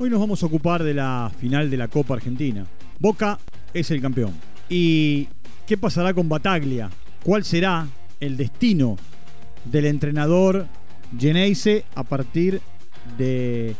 [0.00, 2.64] Hoy nos vamos a ocupar de la final de la Copa Argentina.
[3.00, 3.36] Boca
[3.74, 4.32] es el campeón.
[4.68, 5.26] ¿Y
[5.66, 6.88] qué pasará con Bataglia?
[7.24, 7.88] ¿Cuál será
[8.20, 8.96] el destino
[9.64, 10.66] del entrenador
[11.18, 12.60] Geneise a partir
[13.16, 13.74] de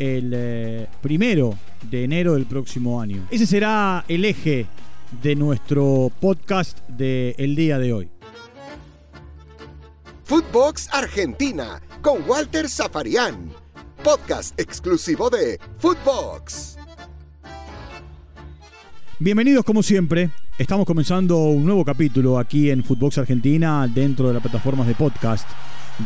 [0.00, 1.54] el eh, primero
[1.90, 3.24] de enero del próximo año?
[3.30, 4.66] Ese será el eje
[5.22, 8.08] de nuestro podcast del día de hoy.
[10.24, 13.52] Footbox Argentina con Walter Zafarian,
[14.06, 16.76] podcast exclusivo de Footbox.
[19.18, 20.30] Bienvenidos como siempre.
[20.58, 25.48] Estamos comenzando un nuevo capítulo aquí en Footbox Argentina dentro de las plataformas de podcast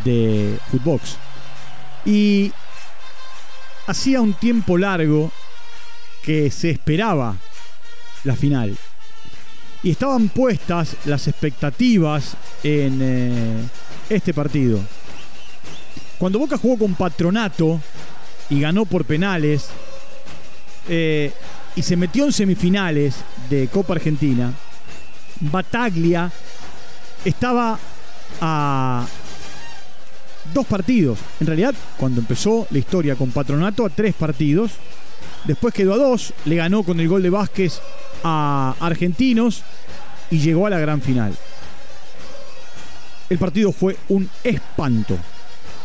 [0.03, 1.19] de Footbox.
[2.07, 2.51] Y
[3.87, 5.31] hacía un tiempo largo
[6.23, 7.37] que se esperaba
[8.25, 8.79] la final.
[9.83, 13.69] Y estaban puestas las expectativas en eh,
[14.09, 14.81] este partido.
[16.21, 17.81] Cuando Boca jugó con Patronato
[18.51, 19.71] y ganó por penales
[20.87, 21.33] eh,
[21.75, 23.15] y se metió en semifinales
[23.49, 24.53] de Copa Argentina,
[25.41, 26.31] Bataglia
[27.25, 27.79] estaba
[28.39, 29.07] a
[30.53, 31.19] dos partidos.
[31.41, 34.73] En realidad, cuando empezó la historia con Patronato, a tres partidos.
[35.45, 37.81] Después quedó a dos, le ganó con el gol de Vázquez
[38.23, 39.63] a Argentinos
[40.31, 41.35] y llegó a la gran final.
[43.31, 45.17] El partido fue un espanto,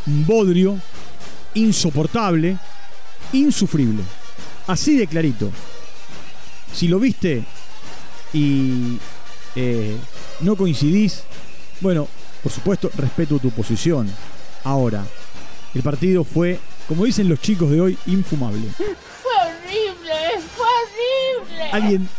[0.05, 0.79] bodrio,
[1.53, 2.57] insoportable,
[3.33, 4.03] insufrible.
[4.67, 5.51] Así de clarito.
[6.73, 7.43] Si lo viste
[8.33, 8.97] y
[9.55, 9.95] eh,
[10.41, 11.23] no coincidís,
[11.81, 12.07] bueno,
[12.43, 14.09] por supuesto, respeto tu posición.
[14.63, 15.05] Ahora,
[15.73, 18.67] el partido fue, como dicen los chicos de hoy, infumable.
[18.77, 20.65] Fue horrible, fue
[21.45, 21.71] horrible.
[21.71, 22.09] Alguien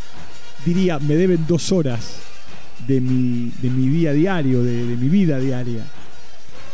[0.65, 2.17] diría, me deben dos horas
[2.87, 5.85] de mi, de mi día diario, de, de mi vida diaria.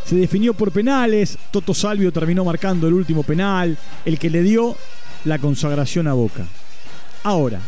[0.06, 4.76] Se definió por penales, Toto Salvio terminó marcando el último penal, el que le dio
[5.26, 6.46] la consagración a Boca.
[7.24, 7.62] Ahora,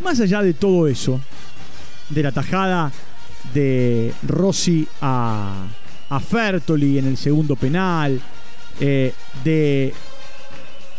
[0.00, 1.20] más allá de todo eso,
[2.08, 2.90] de la tajada
[3.52, 5.68] de Rossi a,
[6.26, 8.20] Fertoli en el segundo penal,
[8.80, 9.12] eh,
[9.42, 9.92] de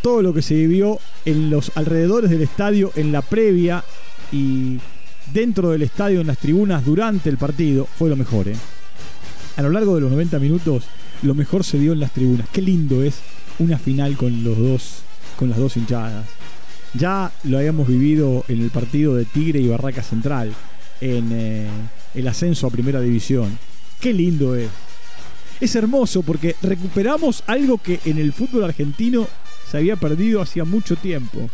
[0.02, 3.84] todo lo que se vivió en los alrededores del estadio en la previa
[4.32, 4.78] y
[5.34, 8.50] dentro del estadio en las tribunas durante el partido, fue lo mejor.
[8.50, 8.56] ¿eh?
[9.58, 10.84] A lo largo de los 90 minutos,
[11.22, 12.48] lo mejor se dio en las tribunas.
[12.52, 13.20] Qué lindo es
[13.60, 15.00] una final con los dos,
[15.38, 16.26] con las dos hinchadas.
[16.94, 20.54] Ya lo habíamos vivido en el partido de Tigre y Barraca Central,
[21.00, 21.68] en eh,
[22.14, 23.58] el ascenso a Primera División.
[24.00, 24.70] Qué lindo es.
[25.62, 29.26] Es hermoso porque recuperamos algo que en el fútbol argentino
[29.72, 31.50] se había perdido hacía mucho tiempo.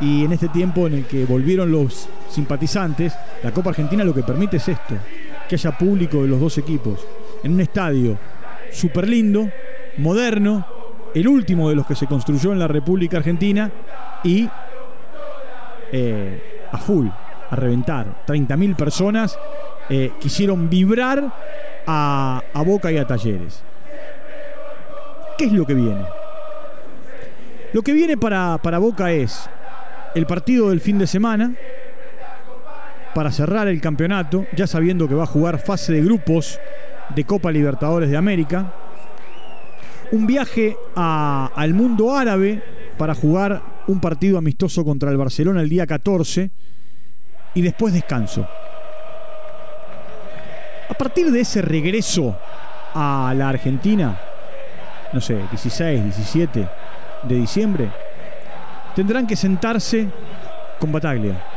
[0.00, 4.22] Y en este tiempo en el que volvieron los simpatizantes, la Copa Argentina lo que
[4.22, 4.94] permite es esto,
[5.48, 7.06] que haya público de los dos equipos,
[7.42, 8.18] en un estadio
[8.72, 9.48] súper lindo,
[9.98, 10.66] moderno,
[11.14, 13.70] el último de los que se construyó en la República Argentina
[14.22, 14.48] y
[15.92, 17.06] eh, a full,
[17.50, 18.24] a reventar.
[18.26, 19.38] 30.000 personas
[19.88, 21.32] eh, quisieron vibrar
[21.86, 23.62] a, a Boca y a Talleres.
[25.38, 26.04] ¿Qué es lo que viene?
[27.72, 29.48] Lo que viene para, para Boca es
[30.14, 31.54] el partido del fin de semana
[33.16, 36.60] para cerrar el campeonato, ya sabiendo que va a jugar fase de grupos
[37.14, 38.74] de Copa Libertadores de América.
[40.12, 42.62] Un viaje al mundo árabe
[42.98, 46.50] para jugar un partido amistoso contra el Barcelona el día 14
[47.54, 48.46] y después descanso.
[50.90, 52.36] A partir de ese regreso
[52.92, 54.20] a la Argentina,
[55.14, 56.68] no sé, 16, 17
[57.22, 57.88] de diciembre,
[58.94, 60.06] tendrán que sentarse
[60.78, 61.55] con Bataglia.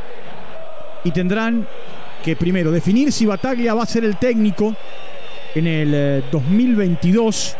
[1.04, 1.66] Y tendrán
[2.22, 4.74] que primero definir si Bataglia va a ser el técnico
[5.54, 7.56] en el eh, 2022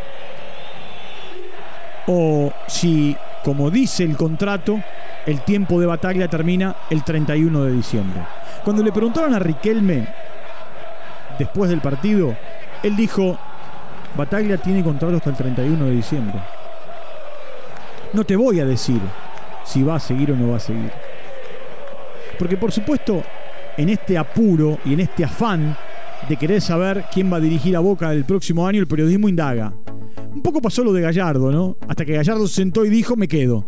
[2.07, 4.81] o si, como dice el contrato,
[5.27, 8.21] el tiempo de Bataglia termina el 31 de diciembre.
[8.65, 10.09] Cuando le preguntaron a Riquelme
[11.39, 12.37] después del partido,
[12.83, 13.39] él dijo,
[14.17, 16.41] Bataglia tiene contrato hasta el 31 de diciembre.
[18.13, 19.01] No te voy a decir
[19.65, 20.91] si va a seguir o no va a seguir.
[22.41, 23.23] Porque por supuesto,
[23.77, 25.77] en este apuro y en este afán
[26.27, 29.75] de querer saber quién va a dirigir a Boca el próximo año, el periodismo indaga.
[30.35, 31.77] Un poco pasó lo de Gallardo, ¿no?
[31.87, 33.67] Hasta que Gallardo se sentó y dijo, me quedo.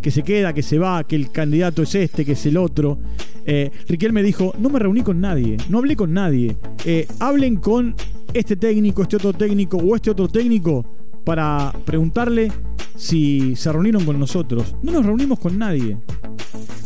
[0.00, 2.98] Que se queda, que se va, que el candidato es este, que es el otro.
[3.44, 6.56] Eh, Riquelme dijo, no me reuní con nadie, no hablé con nadie.
[6.86, 7.94] Eh, hablen con
[8.32, 10.82] este técnico, este otro técnico o este otro técnico
[11.24, 12.50] para preguntarle
[12.96, 14.76] si se reunieron con nosotros.
[14.82, 15.98] No nos reunimos con nadie.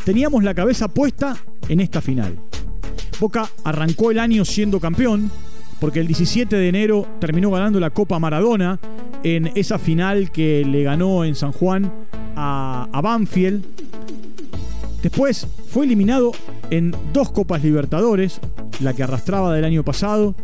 [0.06, 1.36] Teníamos la cabeza puesta
[1.68, 2.38] en esta final.
[3.18, 5.32] Boca arrancó el año siendo campeón,
[5.80, 8.78] porque el 17 de enero terminó ganando la Copa Maradona
[9.24, 11.92] en esa final que le ganó en San Juan
[12.36, 13.64] a, Banfield.
[15.02, 16.30] Después fue eliminado
[16.70, 18.40] en dos Copas Libertadores,
[18.78, 20.36] la que arrastraba del año pasado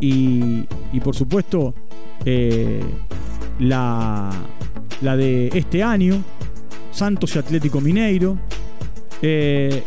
[0.00, 0.64] y,
[0.94, 1.74] y por supuesto
[2.24, 2.82] eh,
[3.58, 4.30] la,
[5.02, 6.24] la de este año,
[6.90, 8.38] Santos y Atlético Mineiro.
[9.26, 9.82] Eh,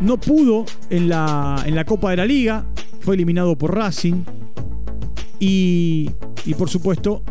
[0.00, 2.64] no pudo en la, en la Copa de la Liga,
[3.00, 4.22] fue eliminado por Racing.
[5.40, 6.08] Y,
[6.46, 7.24] y por supuesto,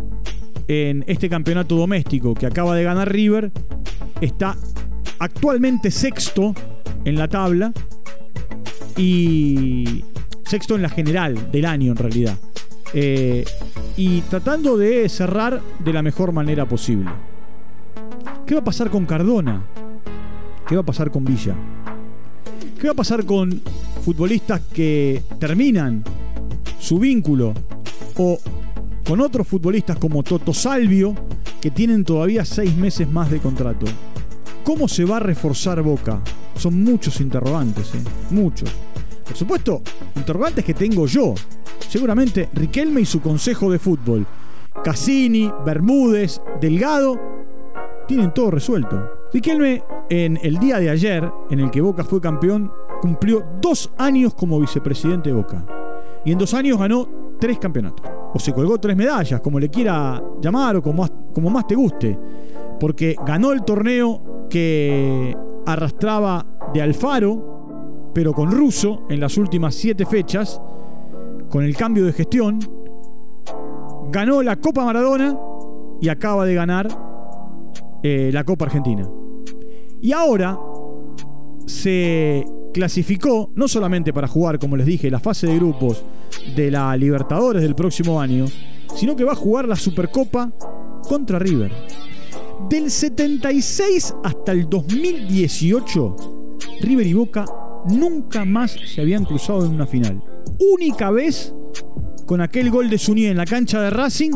[0.67, 3.53] en este campeonato doméstico que acaba de ganar River,
[4.19, 4.57] está
[5.19, 6.53] actualmente sexto
[7.05, 7.71] en la tabla
[8.97, 10.03] y
[10.43, 12.37] sexto en la general del año en realidad.
[12.93, 13.45] Eh,
[13.95, 17.11] y tratando de cerrar de la mejor manera posible.
[18.45, 19.63] ¿Qué va a pasar con Cardona?
[20.69, 21.55] ¿Qué va a pasar con Villa?
[22.79, 23.59] ¿Qué va a pasar con
[24.05, 26.03] futbolistas que terminan
[26.77, 27.55] su vínculo
[28.15, 28.37] o
[29.03, 31.15] con otros futbolistas como Toto Salvio
[31.59, 33.87] que tienen todavía seis meses más de contrato?
[34.63, 36.21] ¿Cómo se va a reforzar Boca?
[36.55, 38.03] Son muchos interrogantes, ¿eh?
[38.29, 38.69] muchos.
[39.25, 39.81] Por supuesto,
[40.15, 41.33] interrogantes que tengo yo.
[41.87, 44.23] Seguramente Riquelme y su consejo de fútbol.
[44.83, 47.19] Cassini, Bermúdez, Delgado,
[48.07, 49.18] tienen todo resuelto.
[49.31, 54.33] Riquelme, en el día de ayer, en el que Boca fue campeón, cumplió dos años
[54.33, 55.65] como vicepresidente de Boca.
[56.25, 57.07] Y en dos años ganó
[57.39, 58.05] tres campeonatos.
[58.33, 62.17] O se colgó tres medallas, como le quiera llamar o como, más te guste.
[62.79, 65.35] Porque ganó el torneo que
[65.65, 70.59] arrastraba de Alfaro, pero con Russo en las últimas siete fechas,
[71.49, 72.59] con el cambio de gestión,
[74.11, 75.37] ganó la Copa Maradona
[76.01, 76.87] y acaba de ganar
[78.01, 79.07] eh, la Copa Argentina.
[80.01, 80.57] Y ahora
[81.65, 86.03] se clasificó no solamente para jugar, como les dije, la fase de grupos
[86.55, 88.45] de la Libertadores del próximo año,
[88.95, 90.51] sino que va a jugar la Supercopa
[91.07, 91.71] contra River.
[92.69, 96.15] Del 76 hasta el 2018,
[96.81, 97.45] River y Boca
[97.87, 100.21] nunca más se habían cruzado en una final.
[100.59, 101.53] Única vez
[102.25, 104.31] con aquel gol de Suñé en la cancha de Racing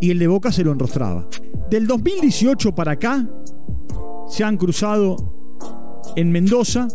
[0.00, 1.28] y el de Boca se lo enrostraba.
[1.70, 3.28] Del 2018 para acá
[4.32, 5.14] se han cruzado
[6.16, 6.88] en Mendoza,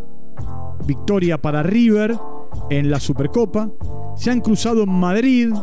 [0.88, 2.18] victoria para River
[2.72, 3.69] en la Supercopa,
[4.16, 5.54] se han cruzado en Madrid,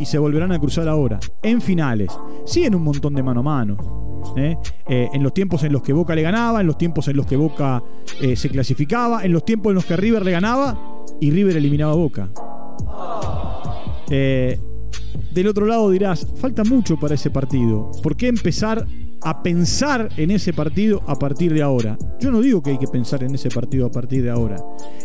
[0.00, 2.10] y se volverán a cruzar ahora, en finales.
[2.46, 4.32] Sí, en un montón de mano a mano.
[4.36, 4.56] ¿eh?
[4.88, 7.26] Eh, en los tiempos en los que Boca le ganaba, en los tiempos en los
[7.26, 7.80] que Boca
[8.20, 10.76] eh, se clasificaba, en los tiempos en los que River le ganaba
[11.20, 12.28] y River eliminaba a Boca.
[14.08, 17.92] del otro lado dirás, falta mucho para ese partido.
[18.02, 18.84] ¿Por qué empezar
[19.22, 21.98] a pensar en ese partido a partir de ahora?
[22.20, 24.56] Yo no digo que hay que pensar en ese partido a partir de ahora.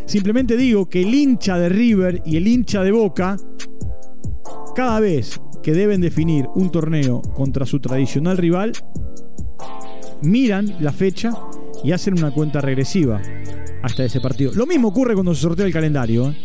[0.05, 3.37] Simplemente digo que el hincha de River y el hincha de Boca
[4.75, 8.73] cada vez que deben definir un torneo contra su tradicional rival,
[10.21, 11.31] miran la fecha
[11.83, 13.21] y hacen una cuenta regresiva
[13.81, 14.51] hasta ese partido.
[14.53, 16.29] Lo mismo ocurre cuando se sortea el calendario.
[16.29, 16.37] ¿eh?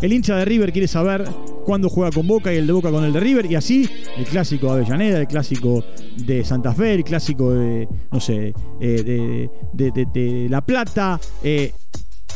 [0.00, 1.24] El hincha de River quiere saber
[1.64, 4.24] cuándo juega con Boca y el de Boca con el de River y así el
[4.24, 5.84] clásico de Avellaneda, el clásico
[6.18, 11.72] de Santa Fe, el clásico de, no sé, eh, de, La Plata, eh,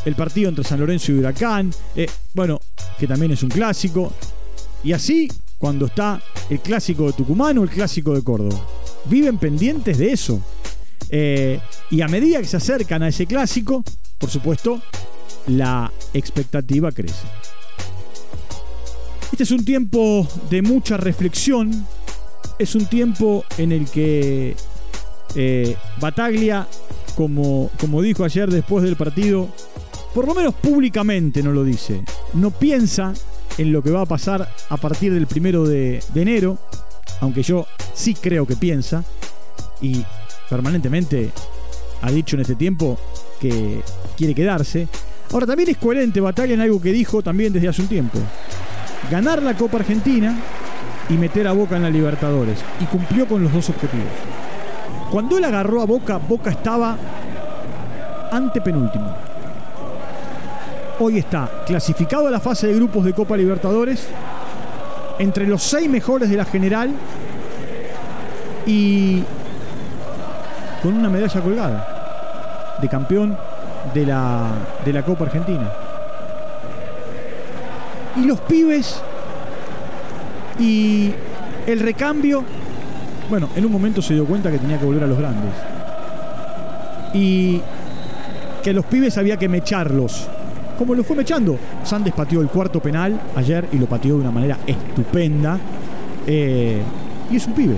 [0.05, 1.71] el partido entre San Lorenzo y Huracán,
[2.35, 2.61] bueno,
[2.99, 4.13] que también es un clásico.
[4.83, 5.29] Y así
[5.59, 8.65] cuando está el clásico de Tucumán o el clásico de Córdoba.
[9.07, 10.41] Viven pendientes de eso.
[11.11, 13.85] Eh, y a medida que se acercan a ese clásico,
[14.19, 14.81] por supuesto,
[15.47, 17.27] la expectativa crece.
[19.39, 21.87] Este es un tiempo de mucha reflexión.
[22.59, 24.57] Es un tiempo en el que
[25.37, 26.67] eh, Bataglia,
[27.15, 29.49] como, como dijo ayer después del partido,
[30.13, 32.03] por lo menos públicamente no lo dice,
[32.35, 33.15] no piensa
[33.59, 36.59] en lo que va a pasar a partir del primero de, enero,
[37.21, 37.65] aunque yo
[37.95, 39.05] sí creo que piensa
[39.81, 40.05] y
[40.51, 41.31] permanentemente
[42.03, 42.99] ha dicho en este tiempo
[43.41, 43.83] que
[44.17, 44.89] quiere quedarse.
[45.31, 48.19] Ahora también es coherente Batalla en algo que dijo también desde hace un tiempo.
[49.11, 50.35] Ganar la Copa Argentina
[51.09, 52.63] y meter a Boca en la Libertadores.
[52.81, 54.07] Y cumplió con los dos objetivos.
[55.11, 56.97] Cuando él agarró a Boca, Boca estaba
[58.31, 59.29] antepenúltimo
[61.01, 64.09] hoy está clasificado a la fase de grupos de Copa Libertadores,
[65.19, 66.91] entre los seis mejores de la general
[68.67, 69.23] y
[70.83, 73.37] con una medalla colgada de campeón
[73.95, 74.51] de la,
[74.85, 75.71] de la Copa Argentina.
[78.17, 79.01] Y los pibes
[80.59, 81.13] y
[81.67, 82.43] el recambio,
[83.31, 85.53] bueno, en un momento se dio cuenta que tenía que volver a los grandes.
[87.15, 87.61] Y
[88.63, 90.29] que los pibes había que mecharlos
[90.79, 91.59] como lo fue mechando.
[91.83, 95.59] Sandes pateó el cuarto penal ayer y lo pateó de una manera estupenda.
[96.25, 96.81] Eh,
[97.31, 97.77] y es un pibe.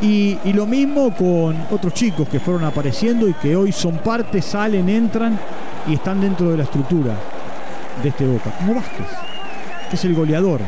[0.00, 4.88] Y lo mismo con otros chicos que fueron apareciendo y que hoy son parte, salen,
[4.88, 5.38] entran
[5.86, 7.14] y están dentro de la estructura
[8.02, 8.50] de este Boca.
[8.58, 9.06] Como Vázquez,
[9.90, 10.60] que es el goleador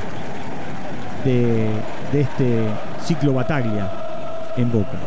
[1.25, 1.69] de,
[2.13, 2.65] de este
[3.05, 3.91] ciclo Bataglia
[4.57, 4.99] en Boca.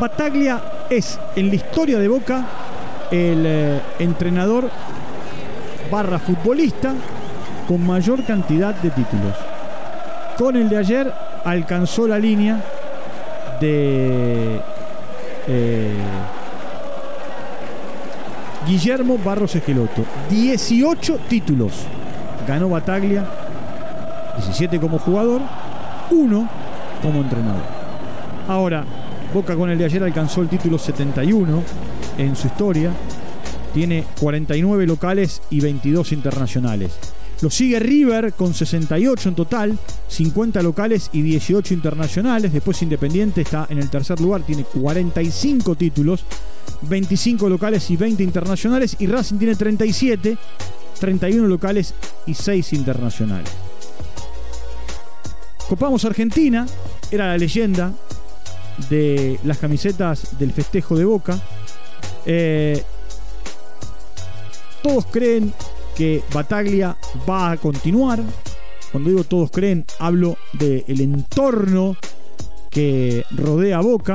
[0.00, 2.44] Bataglia es en la historia de Boca
[3.10, 4.68] el eh, entrenador
[5.90, 6.94] barra futbolista
[7.68, 9.36] con mayor cantidad de títulos.
[10.36, 11.12] Con el de ayer
[11.44, 12.60] alcanzó la línea
[13.60, 14.60] de
[15.46, 15.96] eh,
[18.66, 20.04] Guillermo Barros Esqueloto.
[20.30, 21.72] 18 títulos
[22.46, 23.26] ganó Bataglia,
[24.36, 25.42] 17 como jugador,
[26.10, 26.48] 1
[27.02, 27.62] como entrenador.
[28.48, 28.84] Ahora,
[29.34, 31.62] Boca con el de ayer alcanzó el título 71
[32.18, 32.92] en su historia.
[33.72, 36.92] Tiene 49 locales y 22 internacionales.
[37.40, 42.52] Lo sigue River con 68 en total, 50 locales y 18 internacionales.
[42.52, 46.24] Después Independiente está en el tercer lugar, tiene 45 títulos,
[46.82, 48.96] 25 locales y 20 internacionales.
[48.98, 50.36] Y Racing tiene 37,
[51.00, 51.94] 31 locales
[52.26, 53.50] y 6 internacionales.
[55.68, 56.66] Copamos Argentina,
[57.10, 57.92] era la leyenda
[58.90, 61.38] de las camisetas del festejo de Boca.
[62.26, 62.82] Eh,
[64.82, 65.52] todos creen
[65.96, 66.96] que Bataglia
[67.28, 68.20] va a continuar.
[68.94, 71.96] Cuando digo todos creen, hablo del entorno
[72.70, 74.14] que rodea Boca,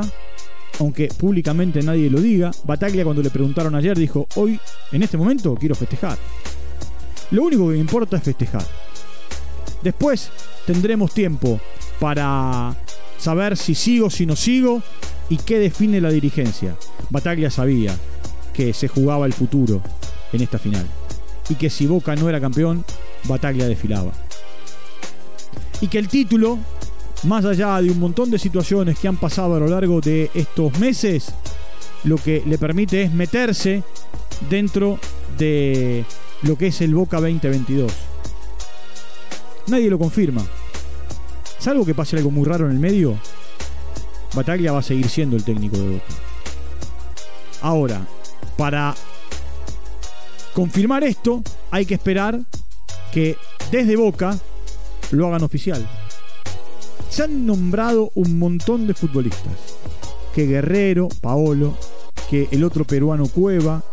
[0.79, 2.51] aunque públicamente nadie lo diga.
[2.63, 4.57] Bataglia cuando le preguntaron ayer dijo, hoy,
[4.93, 6.17] en este momento, quiero festejar.
[7.31, 8.63] Lo único que me importa es festejar.
[9.83, 10.31] Después
[10.65, 11.59] tendremos tiempo
[11.99, 12.73] para
[13.17, 14.81] saber si sigo, si no sigo
[15.27, 16.77] y qué define la dirigencia.
[17.09, 17.93] Bataglia sabía
[18.53, 19.81] que se jugaba el futuro
[20.31, 20.85] en esta final
[21.49, 22.85] y que si Boca no era campeón,
[23.25, 24.13] Bataglia desfilaba.
[25.81, 26.57] Y que el título,
[27.23, 30.77] más allá de un montón de situaciones que han pasado a lo largo de estos
[30.79, 31.33] meses,
[32.03, 33.83] lo que le permite es meterse
[34.49, 34.99] dentro
[35.37, 36.05] de
[36.43, 37.91] lo que es el Boca 2022.
[39.67, 40.43] Nadie lo confirma.
[41.59, 43.17] Salvo que pase algo muy raro en el medio,
[44.33, 46.13] Bataglia va a seguir siendo el técnico de Boca.
[47.61, 48.01] Ahora,
[48.57, 48.95] para
[50.53, 52.39] confirmar esto, hay que esperar
[53.11, 53.35] que
[53.71, 54.37] desde Boca
[55.11, 55.87] lo hagan oficial.
[57.09, 59.53] Se han nombrado un montón de futbolistas.
[60.33, 61.75] Que Guerrero, Paolo,
[62.29, 63.83] que el otro peruano Cueva,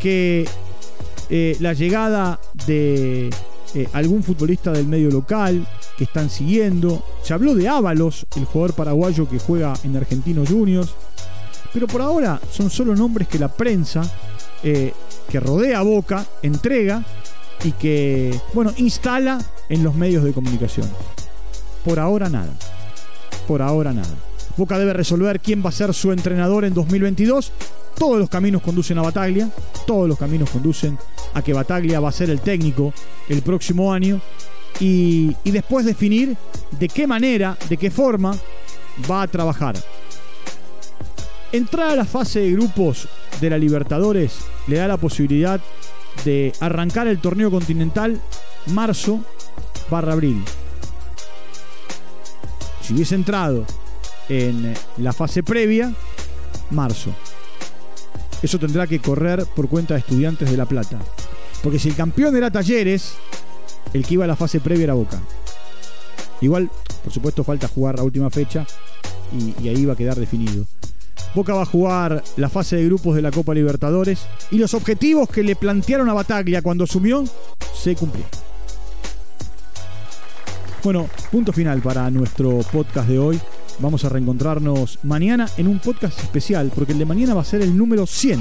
[0.00, 0.46] que
[1.30, 3.30] eh, la llegada de
[3.74, 5.66] eh, algún futbolista del medio local
[5.96, 7.02] que están siguiendo.
[7.22, 10.94] Se habló de Ábalos, el jugador paraguayo que juega en Argentinos Juniors.
[11.72, 14.02] Pero por ahora son solo nombres que la prensa
[14.62, 14.92] eh,
[15.30, 17.02] que rodea Boca entrega
[17.64, 19.38] y que, bueno, instala
[19.72, 20.88] en los medios de comunicación.
[21.82, 22.52] Por ahora nada.
[23.48, 24.14] Por ahora nada.
[24.58, 27.52] Boca debe resolver quién va a ser su entrenador en 2022.
[27.98, 29.48] Todos los caminos conducen a Bataglia.
[29.86, 30.98] Todos los caminos conducen
[31.32, 32.92] a que Bataglia va a ser el técnico
[33.30, 34.20] el próximo año.
[34.78, 36.36] Y, y después definir
[36.78, 38.36] de qué manera, de qué forma
[39.10, 39.74] va a trabajar.
[41.50, 43.08] Entrar a la fase de grupos
[43.40, 44.36] de la Libertadores
[44.66, 45.60] le da la posibilidad
[46.26, 48.20] de arrancar el torneo continental
[48.66, 49.24] marzo
[49.90, 50.42] barra abril.
[52.82, 53.64] Si hubiese entrado
[54.28, 55.92] en la fase previa,
[56.70, 57.10] marzo.
[58.42, 60.98] Eso tendrá que correr por cuenta de estudiantes de La Plata.
[61.62, 63.14] Porque si el campeón era Talleres,
[63.92, 65.20] el que iba a la fase previa era Boca.
[66.40, 66.70] Igual,
[67.04, 68.66] por supuesto, falta jugar la última fecha
[69.32, 70.64] y, ahí va a quedar definido.
[71.34, 75.28] Boca va a jugar la fase de grupos de la Copa Libertadores y los objetivos
[75.28, 77.24] que le plantearon a Bataglia cuando asumió
[77.74, 78.30] se cumplieron.
[80.84, 83.40] Bueno, punto final para nuestro podcast de hoy.
[83.78, 87.62] Vamos a reencontrarnos mañana en un podcast especial, porque el de mañana va a ser
[87.62, 88.40] el número 100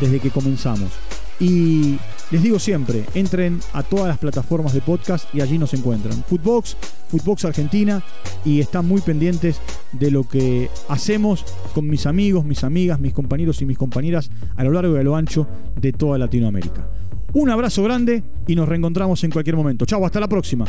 [0.00, 0.90] desde que comenzamos.
[1.38, 1.98] Y
[2.32, 6.24] les digo siempre, entren a todas las plataformas de podcast y allí nos encuentran.
[6.24, 6.76] Footbox,
[7.10, 8.02] Footbox Argentina
[8.44, 9.60] y están muy pendientes
[9.92, 14.64] de lo que hacemos con mis amigos, mis amigas, mis compañeros y mis compañeras a
[14.64, 15.46] lo largo y a lo ancho
[15.80, 16.88] de toda Latinoamérica.
[17.36, 19.84] Un abrazo grande y nos reencontramos en cualquier momento.
[19.84, 20.64] Chau, hasta la próxima.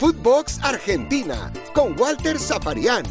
[0.00, 3.04] Footbox Argentina con Walter Zaparián.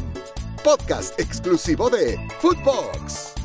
[0.62, 3.37] Podcast exclusivo de Footbox.